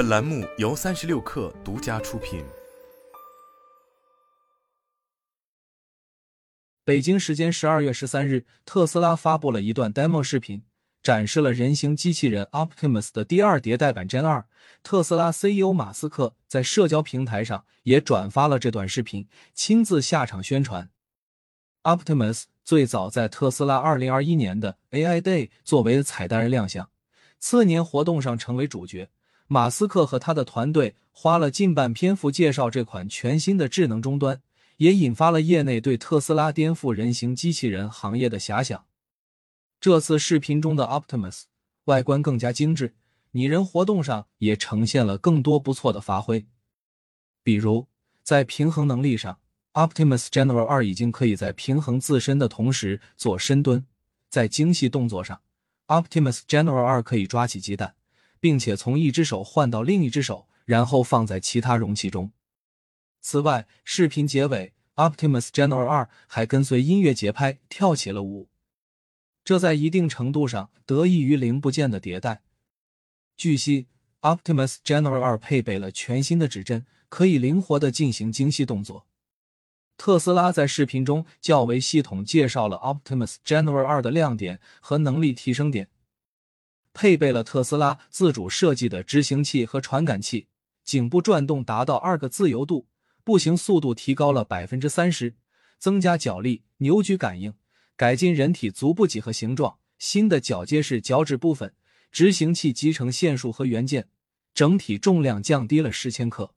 [0.00, 2.42] 本栏目由三十六氪独家出品。
[6.82, 10.62] 北京时间十二月十三日，特斯拉发布了一段 demo 视频，
[11.02, 14.46] 展示了人形机器人 Optimus 的第二迭代版 Gen 二。
[14.82, 20.88] 特斯拉 CEO 马斯克在社交平台上也转发了这段视频，亲自下场宣传。
[21.82, 26.88] Optimus 最早在特斯拉二零二一年的 AI Day 作为彩蛋人亮相，
[27.38, 29.10] 次年活动上成为主角。
[29.52, 34.40] 马斯克和他的团队花了近半篇幅介绍这款全新的智能终端，
[34.76, 38.86] 也引发了业内对特斯拉颠覆人形机器人行业的遐想。
[39.80, 41.42] 这次视频中的 Optimus
[41.86, 42.94] 外观更加精致，
[43.32, 46.46] 拟人活动上也呈现了更多不错的发挥。
[47.42, 47.88] 比如
[48.22, 49.40] 在平衡能力上
[49.72, 53.80] ，Optimus General 二已经可以在平衡自身的同时做深蹲；
[54.28, 55.40] 在精细动作上
[55.88, 57.96] ，Optimus General 二可以抓起鸡蛋。
[58.40, 62.32] 并且从一只手换到另一只手，然后放在其他容器中。
[63.20, 68.48] 此外，视频结尾，Optimus General 二还跟随音乐节拍跳起了舞，
[69.44, 72.42] 这在一定程度上得益于零部件的迭代。
[73.36, 73.88] 据悉
[74.22, 79.06] ，Optimus General 二配备了全新的指针，可以灵活的进行精细动作。
[79.98, 85.88] 特斯拉在视频中较为系统介绍了 Optimus General 二的亮点和能力提升点。
[86.92, 90.48] 配备了特斯拉自主设计的执行器和传感器，
[90.84, 92.86] 颈部转动达到二个自由度，
[93.24, 95.36] 步行速度提高了百分之三十，
[95.78, 97.54] 增加脚力、扭矩感应，
[97.96, 101.74] 改进人体足部几何形状，新的脚接式脚趾部分，
[102.10, 104.08] 执行器集成线束和元件，
[104.52, 106.54] 整体重量降低了十千克。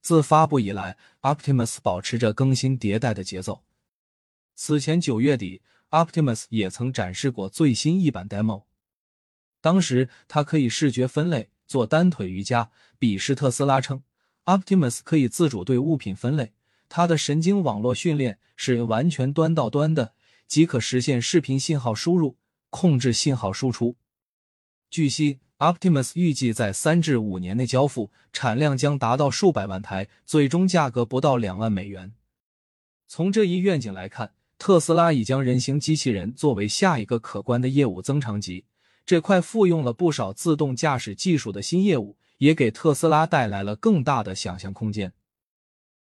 [0.00, 3.64] 自发布以来，Optimus 保持着更新迭代的节奏。
[4.54, 8.64] 此前九月底，Optimus 也曾展示过最新一版 demo。
[9.64, 12.70] 当时它可以视觉分类，做单腿瑜伽。
[12.98, 14.02] 比试特斯拉称
[14.44, 16.52] ，Optimus 可以自主对物品分类。
[16.90, 20.12] 它的神经网络训练是完全端到端的，
[20.46, 22.36] 即可实现视频信号输入，
[22.68, 23.96] 控制信号输出。
[24.90, 32.12] 据悉，Optimus 预计在三至五年内交付，产量将达到数百万台，最终价格不到两万美元。
[33.06, 38.66] 从这一愿景来看，特斯拉已将人形机器人作为下一个可观的业务增长极。
[39.06, 45.12] 这块复用了不少自动驾驶技术的新业务，也给特斯拉带来了更大的想象空间。